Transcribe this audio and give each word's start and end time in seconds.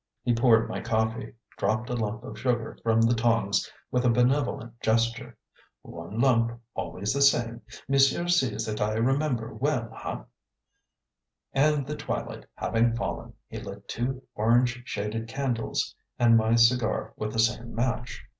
He 0.23 0.33
poured 0.33 0.67
my 0.67 0.81
coffee; 0.81 1.35
dropped 1.59 1.91
a 1.91 1.95
lump 1.95 2.23
of 2.23 2.39
sugar 2.39 2.75
from 2.81 3.01
the 3.01 3.13
tongs 3.13 3.71
with 3.91 4.03
a 4.03 4.09
benevolent 4.09 4.79
gesture 4.81 5.37
"One 5.83 6.19
lump: 6.19 6.59
always 6.73 7.13
the 7.13 7.21
same. 7.21 7.61
Monsieur 7.87 8.27
sees 8.27 8.65
that 8.65 8.81
I 8.81 8.93
remember 8.93 9.53
well, 9.53 9.91
ha?" 9.93 10.25
and 11.53 11.85
the 11.85 11.95
twilight 11.95 12.47
having 12.55 12.95
fallen, 12.95 13.33
he 13.47 13.59
lit 13.59 13.87
two 13.87 14.23
orange 14.33 14.81
shaded 14.85 15.27
candles 15.27 15.93
and 16.17 16.35
my 16.35 16.55
cigar 16.55 17.13
with 17.15 17.33
the 17.33 17.37
same 17.37 17.75
match. 17.75 18.23